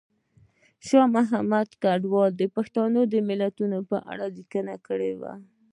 [0.87, 2.79] شاه محمود کډوال د پښتو
[3.27, 5.33] متلونو په اړه لیکنه کړې ده